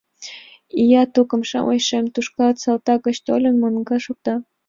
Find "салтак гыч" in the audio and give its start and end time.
2.63-3.17